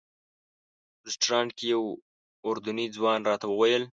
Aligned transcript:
رسټورانټ 1.07 1.49
کې 1.57 1.65
یو 1.73 1.83
اردني 2.47 2.87
ځوان 2.95 3.19
راته 3.29 3.45
وویل. 3.49 3.83